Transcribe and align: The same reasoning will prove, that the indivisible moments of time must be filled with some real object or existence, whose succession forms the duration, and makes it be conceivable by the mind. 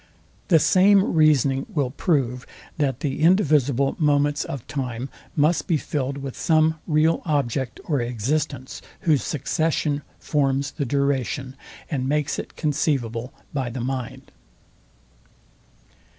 The 0.47 0.57
same 0.57 1.13
reasoning 1.13 1.67
will 1.69 1.91
prove, 1.91 2.47
that 2.79 3.01
the 3.01 3.19
indivisible 3.21 3.95
moments 3.99 4.43
of 4.43 4.65
time 4.65 5.09
must 5.35 5.67
be 5.67 5.77
filled 5.77 6.17
with 6.17 6.35
some 6.35 6.79
real 6.87 7.21
object 7.23 7.79
or 7.83 8.01
existence, 8.01 8.81
whose 9.01 9.21
succession 9.21 10.01
forms 10.17 10.71
the 10.71 10.85
duration, 10.85 11.55
and 11.91 12.09
makes 12.09 12.39
it 12.39 12.55
be 12.55 12.61
conceivable 12.61 13.31
by 13.53 13.69
the 13.69 13.79
mind. 13.81 14.31